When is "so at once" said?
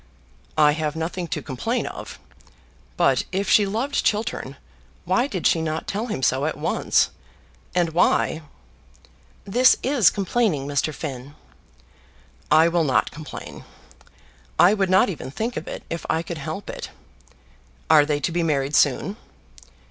6.23-7.11